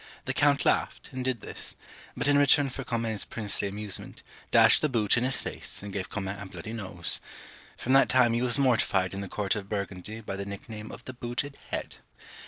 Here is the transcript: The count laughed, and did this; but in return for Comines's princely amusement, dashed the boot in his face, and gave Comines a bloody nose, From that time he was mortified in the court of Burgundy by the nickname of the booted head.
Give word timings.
The 0.25 0.33
count 0.33 0.65
laughed, 0.65 1.09
and 1.11 1.23
did 1.23 1.41
this; 1.41 1.75
but 2.17 2.27
in 2.27 2.35
return 2.35 2.71
for 2.71 2.83
Comines's 2.83 3.23
princely 3.23 3.67
amusement, 3.67 4.23
dashed 4.49 4.81
the 4.81 4.89
boot 4.89 5.15
in 5.15 5.23
his 5.23 5.43
face, 5.43 5.83
and 5.83 5.93
gave 5.93 6.09
Comines 6.09 6.41
a 6.41 6.45
bloody 6.47 6.73
nose, 6.73 7.21
From 7.77 7.93
that 7.93 8.09
time 8.09 8.33
he 8.33 8.41
was 8.41 8.57
mortified 8.57 9.13
in 9.13 9.21
the 9.21 9.29
court 9.29 9.55
of 9.55 9.69
Burgundy 9.69 10.19
by 10.19 10.37
the 10.37 10.43
nickname 10.47 10.91
of 10.91 11.05
the 11.05 11.13
booted 11.13 11.55
head. 11.69 11.97